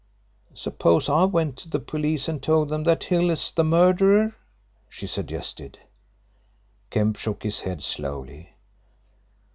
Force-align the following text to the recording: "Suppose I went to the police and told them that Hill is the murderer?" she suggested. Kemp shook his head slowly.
"Suppose 0.55 1.09
I 1.09 1.25
went 1.25 1.57
to 1.57 1.69
the 1.69 1.77
police 1.77 2.27
and 2.27 2.41
told 2.41 2.69
them 2.69 2.85
that 2.85 3.03
Hill 3.03 3.29
is 3.29 3.51
the 3.51 3.63
murderer?" 3.63 4.35
she 4.89 5.05
suggested. 5.05 5.77
Kemp 6.89 7.17
shook 7.17 7.43
his 7.43 7.59
head 7.61 7.83
slowly. 7.83 8.55